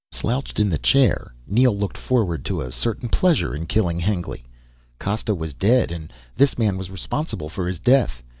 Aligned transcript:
Slouched 0.11 0.59
in 0.59 0.67
the 0.71 0.79
chair 0.79 1.35
Neel 1.45 1.77
looked 1.77 1.95
forward 1.95 2.43
to 2.45 2.59
a 2.59 2.71
certain 2.71 3.07
pleasure 3.07 3.53
in 3.53 3.67
killing 3.67 3.99
Hengly. 3.99 4.43
Costa 4.99 5.35
was 5.35 5.53
dead, 5.53 5.91
and 5.91 6.11
this 6.35 6.57
man 6.57 6.75
was 6.75 6.89
responsible 6.89 7.49
for 7.49 7.67
his 7.67 7.77
death. 7.77 8.23